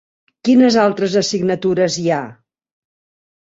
Quines 0.47 0.77
altres 0.83 1.17
assignatures 1.21 1.99
hi 2.05 2.07
ha? 2.15 2.19